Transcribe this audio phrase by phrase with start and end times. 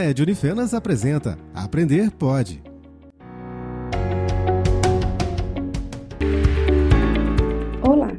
[0.00, 2.62] NED Unifenas apresenta Aprender Pode.
[7.86, 8.16] Olá,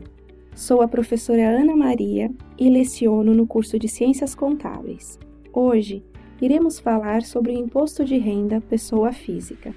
[0.55, 5.17] sou a professora Ana Maria e leciono no curso de Ciências Contábeis.
[5.51, 6.05] Hoje
[6.41, 9.73] iremos falar sobre o imposto de renda pessoa física.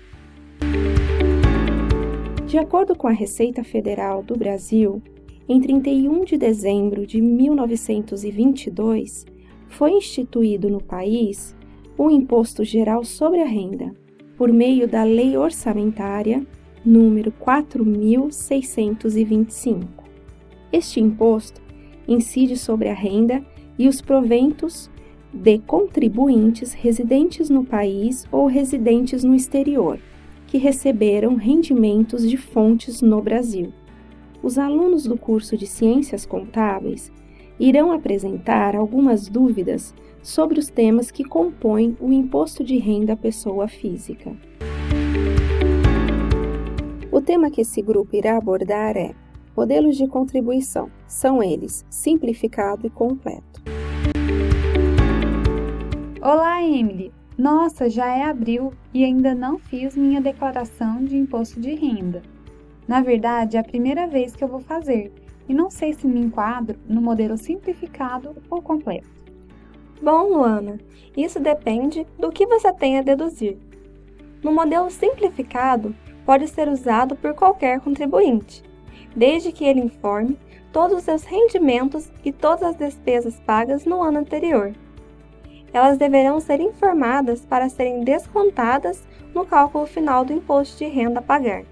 [2.46, 5.02] De acordo com a Receita Federal do Brasil,
[5.48, 9.26] em 31 de dezembro de 1922,
[9.74, 11.54] foi instituído no país
[11.98, 13.92] o Imposto Geral sobre a Renda,
[14.36, 16.46] por meio da Lei Orçamentária
[16.84, 20.04] número 4625.
[20.72, 21.60] Este imposto
[22.06, 23.44] incide sobre a renda
[23.76, 24.88] e os proventos
[25.32, 29.98] de contribuintes residentes no país ou residentes no exterior,
[30.46, 33.72] que receberam rendimentos de fontes no Brasil.
[34.40, 37.10] Os alunos do curso de Ciências Contábeis
[37.58, 43.68] irão apresentar algumas dúvidas sobre os temas que compõem o imposto de renda à pessoa
[43.68, 44.32] física.
[47.12, 49.14] O tema que esse grupo irá abordar é
[49.56, 50.90] modelos de contribuição.
[51.06, 53.62] São eles simplificado e completo.
[56.20, 57.12] Olá, Emily!
[57.36, 62.22] Nossa, já é abril e ainda não fiz minha declaração de imposto de renda.
[62.86, 65.12] Na verdade, é a primeira vez que eu vou fazer
[65.48, 69.08] e não sei se me enquadro no modelo simplificado ou completo.
[70.02, 70.78] Bom, Luana,
[71.16, 73.56] isso depende do que você tem a deduzir.
[74.42, 75.94] No modelo simplificado,
[76.26, 78.62] pode ser usado por qualquer contribuinte,
[79.14, 80.38] desde que ele informe
[80.72, 84.74] todos os seus rendimentos e todas as despesas pagas no ano anterior.
[85.72, 89.02] Elas deverão ser informadas para serem descontadas
[89.34, 91.64] no cálculo final do imposto de renda a pagar.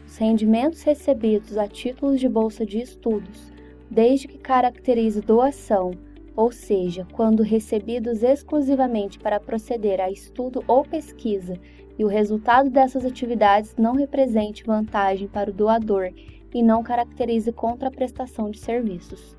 [0.07, 3.51] os rendimentos recebidos a título de bolsa de estudos,
[3.91, 5.91] desde que caracterize doação
[6.37, 11.59] ou seja, quando recebidos exclusivamente para proceder a estudo ou pesquisa
[11.97, 16.09] e o resultado dessas atividades não represente vantagem para o doador
[16.53, 19.37] e não caracterize contraprestação de serviços.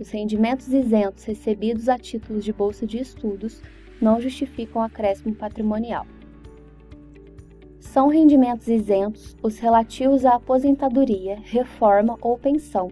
[0.00, 3.60] Os rendimentos isentos recebidos a título de bolsa de estudos
[4.00, 6.06] não justificam acréscimo patrimonial.
[7.84, 12.90] São rendimentos isentos os relativos à aposentadoria, reforma ou pensão,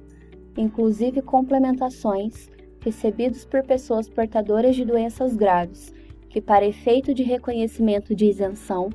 [0.57, 2.49] inclusive complementações
[2.81, 5.93] recebidos por pessoas portadoras de doenças graves,
[6.29, 8.91] que, para efeito de reconhecimento de isenção,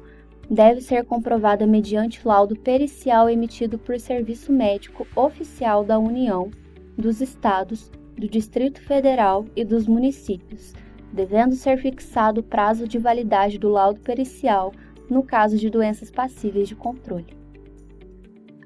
[0.49, 6.50] deve ser comprovada mediante laudo pericial emitido por serviço médico oficial da União,
[6.97, 10.73] dos Estados, do Distrito Federal e dos municípios,
[11.11, 14.71] devendo ser fixado o prazo de validade do laudo pericial
[15.09, 17.38] no caso de doenças passíveis de controle.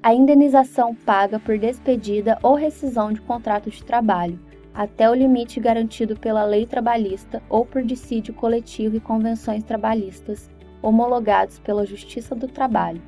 [0.02, 4.38] A indenização paga por despedida ou rescisão de contrato de trabalho,
[4.74, 10.50] até o limite garantido pela lei trabalhista ou por dissídio coletivo e convenções trabalhistas
[10.82, 13.00] homologados pela Justiça do Trabalho,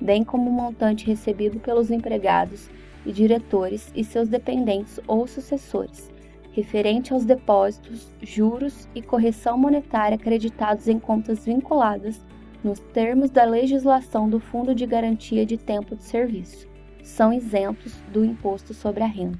[0.00, 2.70] bem como o montante recebido pelos empregados
[3.04, 6.10] e diretores e seus dependentes ou sucessores,
[6.52, 12.24] referente aos depósitos, juros e correção monetária acreditados em contas vinculadas
[12.62, 16.66] nos termos da legislação do Fundo de Garantia de Tempo de Serviço,
[17.02, 19.38] são isentos do imposto sobre a renda.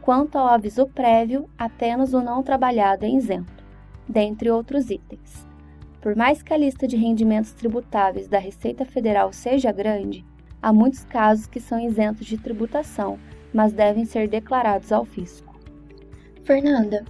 [0.00, 3.64] Quanto ao aviso prévio, apenas o não trabalhado é isento,
[4.08, 5.46] dentre outros itens.
[6.00, 10.24] Por mais que a lista de rendimentos tributáveis da Receita Federal seja grande,
[10.62, 13.18] há muitos casos que são isentos de tributação,
[13.52, 15.58] mas devem ser declarados ao fisco.
[16.42, 17.04] Fernanda,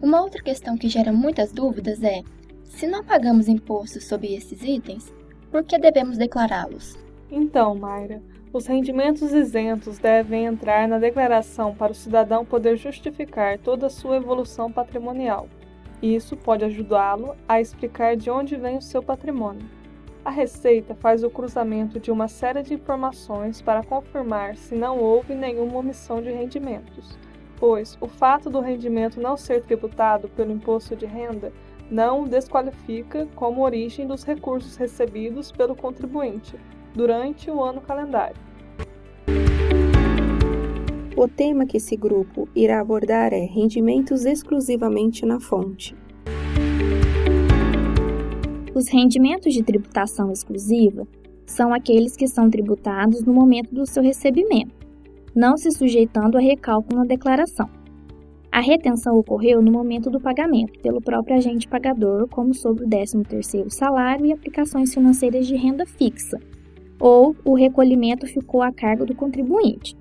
[0.00, 2.22] uma outra questão que gera muitas dúvidas é:
[2.68, 5.12] se não pagamos impostos sobre esses itens,
[5.50, 6.96] por que devemos declará-los?
[7.30, 8.22] Então, Mayra,
[8.52, 14.16] os rendimentos isentos devem entrar na declaração para o cidadão poder justificar toda a sua
[14.16, 15.48] evolução patrimonial.
[16.00, 19.66] Isso pode ajudá-lo a explicar de onde vem o seu patrimônio.
[20.24, 25.34] A Receita faz o cruzamento de uma série de informações para confirmar se não houve
[25.34, 27.18] nenhuma omissão de rendimentos,
[27.56, 31.52] pois o fato do rendimento não ser tributado pelo imposto de renda
[31.90, 36.56] não o desqualifica como origem dos recursos recebidos pelo contribuinte
[36.94, 38.36] durante o ano calendário.
[41.16, 45.96] O tema que esse grupo irá abordar é rendimentos exclusivamente na fonte.
[48.74, 51.08] Os rendimentos de tributação exclusiva
[51.44, 54.86] são aqueles que são tributados no momento do seu recebimento,
[55.34, 57.68] não se sujeitando a recálculo na declaração.
[58.58, 63.70] A retenção ocorreu no momento do pagamento, pelo próprio agente pagador, como sobre o 13º
[63.70, 66.40] salário e aplicações financeiras de renda fixa,
[66.98, 69.96] ou o recolhimento ficou a cargo do contribuinte,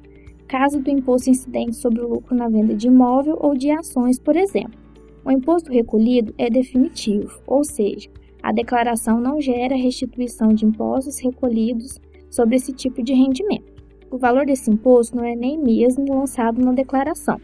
[0.47, 4.35] caso do imposto incidente sobre o lucro na venda de imóvel ou de ações, por
[4.35, 4.79] exemplo.
[5.23, 8.09] O imposto recolhido é definitivo, ou seja,
[8.41, 13.71] a declaração não gera restituição de impostos recolhidos sobre esse tipo de rendimento.
[14.09, 17.39] O valor desse imposto não é nem mesmo lançado na declaração.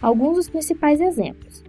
[0.00, 1.64] Alguns dos principais exemplos: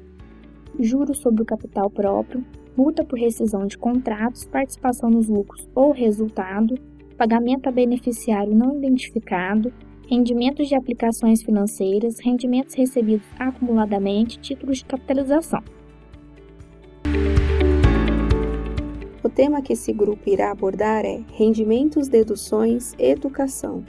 [0.80, 2.46] juros sobre o capital próprio,
[2.78, 6.76] multa por rescisão de contratos, participação nos lucros ou resultado,
[7.18, 9.74] pagamento a beneficiário não identificado,
[10.08, 15.64] rendimentos de aplicações financeiras, rendimentos recebidos acumuladamente, títulos de capitalização.
[19.24, 23.84] O tema que esse grupo irá abordar é rendimentos, deduções, educação.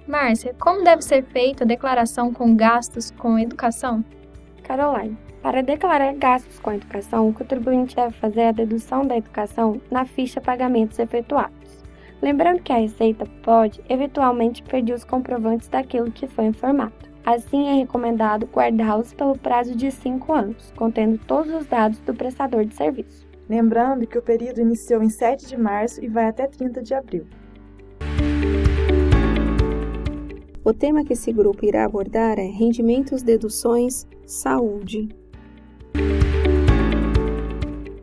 [0.06, 4.04] Márcia, como deve ser feita a declaração com gastos com educação?
[4.62, 10.04] Caroline, para declarar gastos com educação, o contribuinte deve fazer a dedução da educação na
[10.04, 11.84] ficha pagamentos efetuados.
[12.22, 16.94] Lembrando que a Receita pode, eventualmente, pedir os comprovantes daquilo que foi informado.
[17.24, 22.64] Assim, é recomendado guardá-los pelo prazo de 5 anos, contendo todos os dados do prestador
[22.64, 23.26] de serviço.
[23.48, 27.26] Lembrando que o período iniciou em 7 de março e vai até 30 de abril.
[30.66, 35.08] O tema que esse grupo irá abordar é rendimentos, deduções, saúde.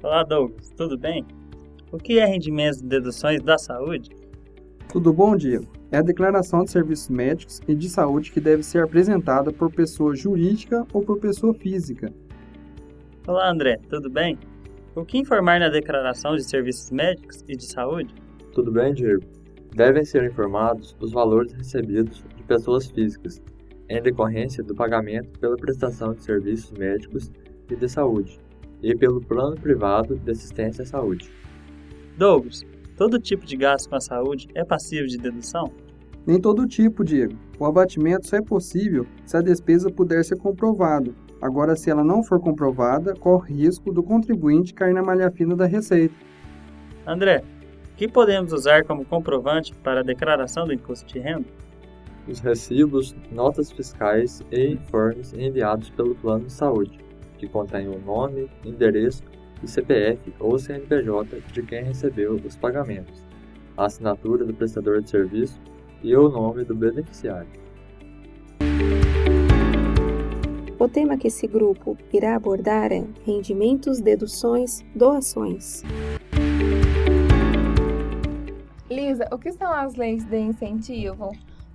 [0.01, 0.69] Olá, Douglas.
[0.69, 1.25] Tudo bem?
[1.91, 4.11] O que é rendimento de deduções da saúde?
[4.89, 5.67] Tudo bom, Diego?
[5.91, 10.15] É a declaração de serviços médicos e de saúde que deve ser apresentada por pessoa
[10.15, 12.13] jurídica ou por pessoa física.
[13.27, 13.77] Olá, André.
[13.89, 14.39] Tudo bem?
[14.95, 18.15] O que informar na declaração de serviços médicos e de saúde?
[18.53, 19.21] Tudo bem, Diego?
[19.75, 23.41] Devem ser informados os valores recebidos de pessoas físicas,
[23.89, 27.31] em decorrência do pagamento pela prestação de serviços médicos
[27.69, 28.39] e de saúde,
[28.81, 31.31] e pelo plano privado de assistência à saúde.
[32.17, 32.63] Douglas,
[32.97, 35.71] todo tipo de gasto com a saúde é passível de dedução?
[36.25, 37.33] Nem todo tipo, Diego.
[37.59, 41.15] O abatimento só é possível se a despesa puder ser comprovado.
[41.41, 45.65] Agora, se ela não for comprovada, corre risco do contribuinte cair na malha fina da
[45.65, 46.15] receita.
[47.05, 47.43] André,
[47.91, 51.45] o que podemos usar como comprovante para a declaração do imposto de renda?
[52.27, 56.97] Os recibos, notas fiscais e informes enviados pelo plano de saúde,
[57.37, 59.23] que contêm o nome, endereço
[59.61, 63.25] e CPF ou CNPJ de quem recebeu os pagamentos,
[63.75, 65.59] a assinatura do prestador de serviço
[66.01, 67.61] e o nome do beneficiário.
[70.79, 75.81] O tema que esse grupo irá abordar é rendimentos, deduções, doações.
[78.89, 81.31] Lisa, o que são as leis de incentivo?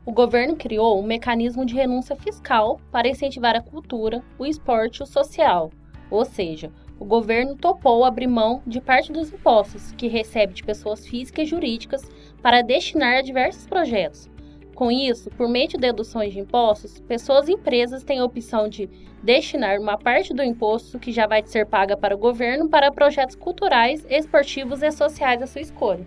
[0.08, 5.02] O governo criou um mecanismo de renúncia fiscal para incentivar a cultura, o esporte e
[5.02, 5.70] o social.
[6.10, 11.06] Ou seja, o governo topou abrir mão de parte dos impostos que recebe de pessoas
[11.06, 12.00] físicas e jurídicas
[12.40, 14.30] para destinar a diversos projetos.
[14.74, 18.88] Com isso, por meio de deduções de impostos, pessoas e empresas têm a opção de
[19.22, 23.36] destinar uma parte do imposto que já vai ser paga para o governo para projetos
[23.36, 26.06] culturais, esportivos e sociais da sua escolha.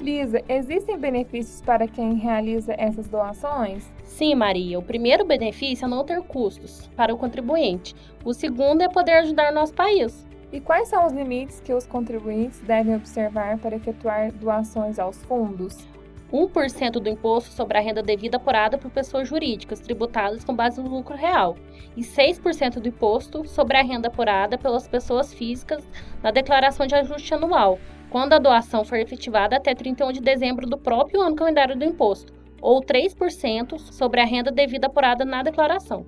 [0.00, 3.84] Lisa, existem benefícios para quem realiza essas doações?
[4.04, 4.78] Sim, Maria.
[4.78, 7.96] O primeiro benefício é não ter custos para o contribuinte.
[8.24, 10.24] O segundo é poder ajudar o nosso país.
[10.52, 15.86] E quais são os limites que os contribuintes devem observar para efetuar doações aos fundos?
[16.32, 20.88] 1% do imposto sobre a renda devida apurada por pessoas jurídicas tributadas com base no
[20.88, 21.56] lucro real
[21.96, 25.82] e 6% do imposto sobre a renda apurada pelas pessoas físicas
[26.22, 27.78] na declaração de ajuste anual,
[28.10, 32.32] quando a doação for efetivada até 31 de dezembro do próprio ano calendário do imposto,
[32.60, 36.06] ou 3% sobre a renda devida apurada na declaração.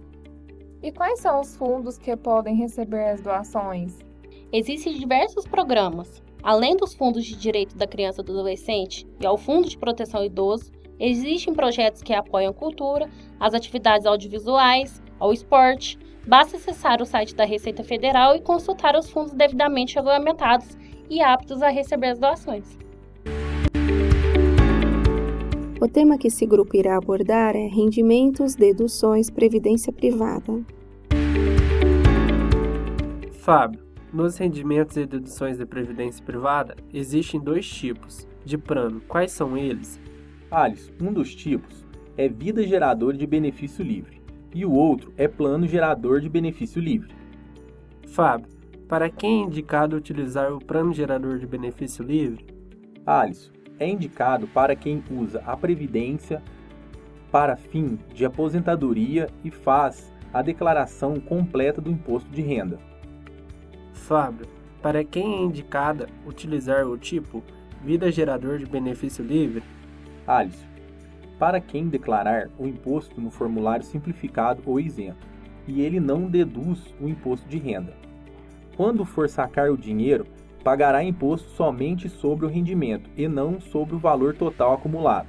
[0.82, 3.98] E quais são os fundos que podem receber as doações?
[4.52, 9.36] Existem diversos programas, Além dos fundos de direito da criança e do adolescente e ao
[9.36, 15.32] Fundo de Proteção ao Idoso, existem projetos que apoiam a cultura, as atividades audiovisuais, ao
[15.32, 15.98] esporte.
[16.26, 20.78] Basta acessar o site da Receita Federal e consultar os fundos devidamente regulamentados
[21.10, 22.78] e aptos a receber as doações.
[25.80, 30.62] O tema que esse grupo irá abordar é rendimentos, deduções, previdência privada.
[33.32, 39.00] Fábio, nos rendimentos e deduções da previdência privada, existem dois tipos de plano.
[39.08, 39.98] Quais são eles?
[40.50, 41.84] Alice, um dos tipos
[42.16, 44.20] é vida gerador de benefício livre
[44.54, 47.14] e o outro é plano gerador de benefício livre.
[48.06, 48.59] Fábio,
[48.90, 52.44] para quem é indicado utilizar o plano gerador de benefício livre?
[53.06, 56.42] Alice, é indicado para quem usa a previdência
[57.30, 62.80] para fim de aposentadoria e faz a declaração completa do imposto de renda.
[63.92, 64.48] Fábio,
[64.82, 67.44] para quem é indicada utilizar o tipo
[67.84, 69.62] vida gerador de benefício livre?
[70.26, 70.66] Alisson,
[71.38, 75.28] para quem declarar o imposto no formulário simplificado ou isento
[75.68, 78.09] e ele não deduz o imposto de renda.
[78.80, 80.26] Quando for sacar o dinheiro,
[80.64, 85.28] pagará imposto somente sobre o rendimento e não sobre o valor total acumulado.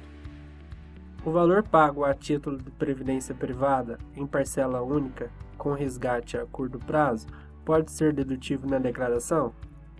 [1.22, 6.78] O valor pago a título de previdência privada em parcela única com resgate a curto
[6.78, 7.26] prazo
[7.62, 9.52] pode ser dedutivo na declaração?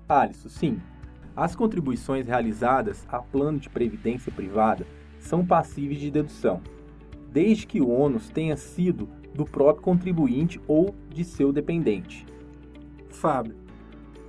[0.09, 0.81] Alisson, sim.
[1.37, 4.87] As contribuições realizadas a plano de previdência privada
[5.21, 6.63] são passíveis de dedução,
[7.31, 12.32] desde que o ônus tenha sido do próprio contribuinte ou de seu dependente.
[13.13, 13.55] Fábio,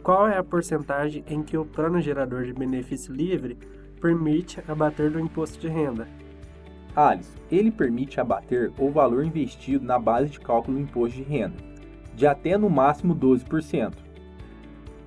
[0.04, 3.58] qual é a porcentagem em que o plano gerador de benefício livre
[4.00, 6.08] permite abater do imposto de renda?
[6.96, 11.74] Alisson, ele permite abater o valor investido na base de cálculo do imposto de renda
[12.16, 13.94] de até no máximo 12%.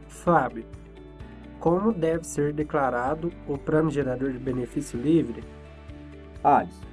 [0.09, 0.64] Fábio,
[1.61, 5.45] como deve ser declarado o plano gerador de benefício livre?
[6.42, 6.85] Alisson,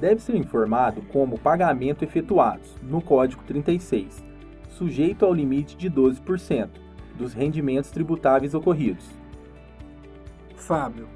[0.00, 4.22] deve ser informado como pagamento efetuados no Código 36,
[4.82, 6.68] sujeito ao limite de 12%
[7.16, 9.08] dos rendimentos tributáveis ocorridos.
[10.56, 11.06] Fábio,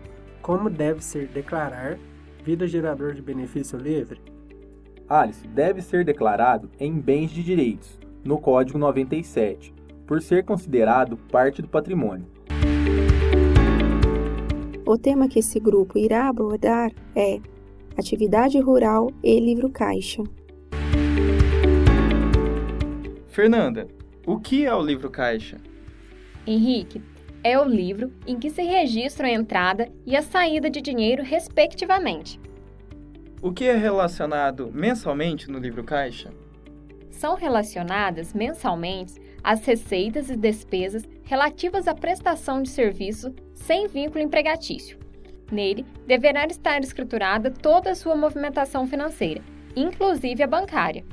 [0.40, 1.98] como deve ser declarar
[2.44, 4.20] vida gerador de benefício livre?
[5.08, 9.74] Alice deve ser declarado em bens de direitos, no Código 97,
[10.06, 12.26] por ser considerado parte do patrimônio.
[14.86, 17.40] O tema que esse grupo irá abordar é
[17.98, 20.22] Atividade Rural e Livro Caixa.
[23.36, 23.86] Fernanda,
[24.26, 25.58] o que é o livro caixa?
[26.46, 27.02] Henrique,
[27.44, 32.40] é o livro em que se registra a entrada e a saída de dinheiro, respectivamente.
[33.42, 36.30] O que é relacionado mensalmente no livro caixa?
[37.10, 44.98] São relacionadas mensalmente as receitas e despesas relativas à prestação de serviço sem vínculo empregatício.
[45.52, 49.42] Nele, deverá estar escriturada toda a sua movimentação financeira,
[49.76, 51.04] inclusive a bancária.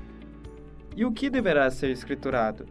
[0.96, 2.68] E o que deverá ser escriturado?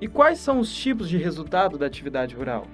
[0.00, 2.66] E quais são os tipos de resultado da atividade rural?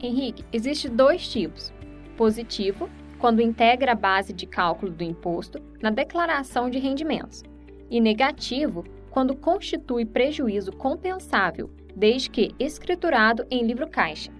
[0.00, 1.72] Henrique, existe dois tipos:
[2.16, 7.42] positivo, quando integra a base de cálculo do imposto na declaração de rendimentos,
[7.90, 14.30] e negativo, quando constitui prejuízo compensável desde que escriturado em livro caixa.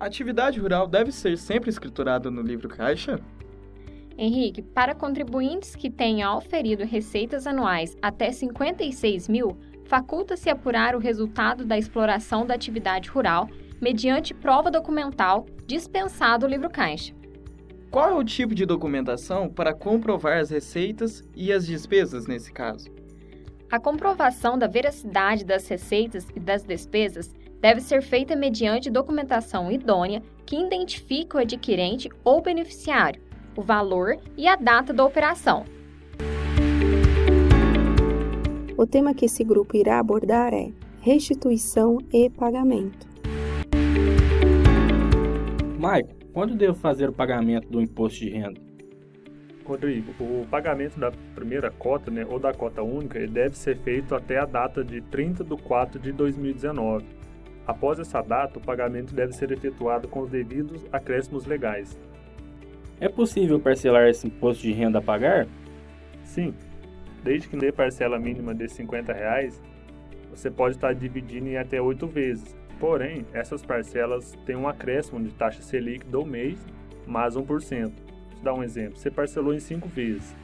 [0.00, 3.20] A atividade rural deve ser sempre escriturada no livro caixa?
[4.16, 11.66] Henrique, para contribuintes que tenham auferido receitas anuais até 56 mil, faculta-se apurar o resultado
[11.66, 13.48] da exploração da atividade rural
[13.80, 17.12] mediante prova documental dispensado o livro caixa.
[17.90, 22.93] Qual é o tipo de documentação para comprovar as receitas e as despesas nesse caso?
[23.70, 30.22] A comprovação da veracidade das receitas e das despesas deve ser feita mediante documentação idônea
[30.44, 33.22] que identifique o adquirente ou beneficiário,
[33.56, 35.64] o valor e a data da operação.
[38.76, 43.08] O tema que esse grupo irá abordar é restituição e pagamento.
[45.78, 48.73] Maico, quando devo fazer o pagamento do imposto de renda?
[49.64, 54.14] Rodrigo, o pagamento da primeira cota, né, ou da cota única, ele deve ser feito
[54.14, 57.04] até a data de 30 de 4 de 2019.
[57.66, 61.98] Após essa data, o pagamento deve ser efetuado com os devidos acréscimos legais.
[63.00, 65.46] É possível parcelar esse imposto de renda a pagar?
[66.22, 66.54] Sim,
[67.22, 69.62] desde que dê parcela mínima de 50 reais,
[70.28, 72.54] você pode estar dividindo em até oito vezes.
[72.78, 76.58] Porém, essas parcelas têm um acréscimo de taxa Selic do mês
[77.06, 78.03] mais 1%
[78.44, 80.36] dar um exemplo, você parcelou em cinco vezes.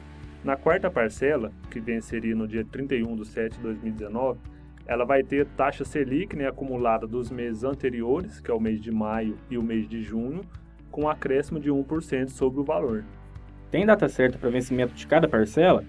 [0.43, 4.39] Na quarta parcela, que venceria no dia 31 de 7 de 2019,
[4.87, 8.91] ela vai ter taxa Selic né, acumulada dos meses anteriores, que é o mês de
[8.91, 10.41] maio e o mês de junho,
[10.89, 13.05] com um acréscimo de 1% sobre o valor.
[13.69, 15.85] Tem data certa para vencimento de cada parcela?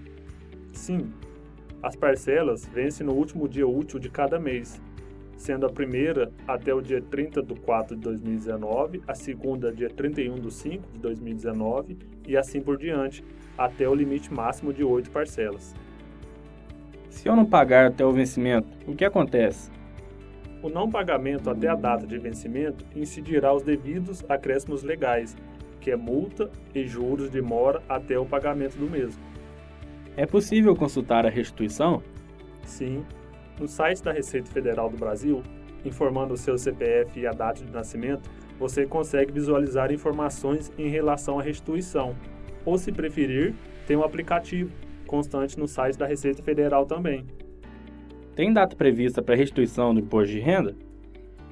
[0.71, 1.11] Sim.
[1.81, 4.81] As parcelas vencem no último dia útil de cada mês,
[5.37, 10.35] sendo a primeira até o dia 30 de 4 de 2019, a segunda dia 31
[10.35, 13.23] de 5 de 2019 e assim por diante,
[13.57, 15.75] até o limite máximo de 8 parcelas.
[17.09, 19.71] Se eu não pagar até o vencimento, o que acontece?
[20.61, 25.35] O não pagamento até a data de vencimento incidirá os devidos acréscimos legais,
[25.81, 29.21] que é multa e juros de mora até o pagamento do mesmo.
[30.15, 32.01] É possível consultar a restituição?
[32.65, 33.03] Sim,
[33.63, 35.41] no site da Receita Federal do Brasil,
[35.85, 41.39] informando o seu CPF e a data de nascimento, você consegue visualizar informações em relação
[41.39, 42.13] à restituição.
[42.65, 43.55] Ou, se preferir,
[43.87, 44.69] tem um aplicativo
[45.07, 47.25] constante no site da Receita Federal também.
[48.35, 50.75] Tem data prevista para restituição do imposto de renda?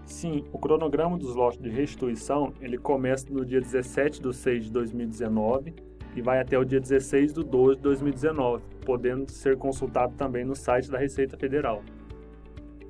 [0.06, 4.72] Sim, o cronograma dos lotes de restituição ele começa no dia 17 de 6 de
[4.72, 5.74] 2019
[6.14, 10.58] e vai até o dia 16 de 12 de 2019, podendo ser consultado também no
[10.58, 11.82] site da Receita Federal.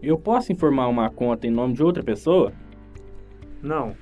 [0.02, 2.52] Eu posso informar uma conta em nome de outra pessoa?
[3.62, 3.96] Não.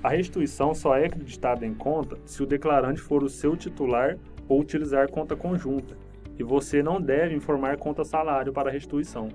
[0.00, 4.16] A restituição só é acreditada em conta se o declarante for o seu titular
[4.48, 5.96] ou utilizar conta conjunta,
[6.38, 9.28] e você não deve informar conta salário para a restituição.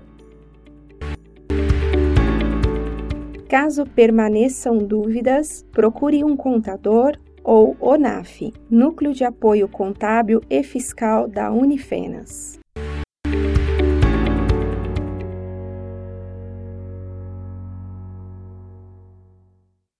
[3.48, 11.50] Caso permaneçam dúvidas, procure um contador ou ONAF, Núcleo de Apoio Contábil e Fiscal da
[11.50, 12.59] Unifenas.